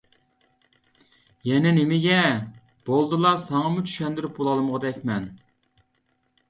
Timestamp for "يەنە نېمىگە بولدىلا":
1.49-3.35